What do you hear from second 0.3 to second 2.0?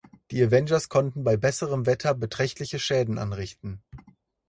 Die Avengers konnten bei besserem